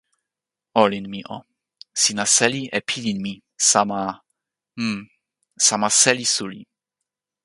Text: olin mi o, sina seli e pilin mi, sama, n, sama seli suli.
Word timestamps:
olin 0.83 1.05
mi 1.11 1.21
o, 1.35 1.37
sina 2.01 2.25
seli 2.37 2.63
e 2.77 2.79
pilin 2.89 3.19
mi, 3.25 3.33
sama, 3.69 4.01
n, 4.93 4.99
sama 5.67 5.87
seli 6.01 6.25
suli. 6.35 6.61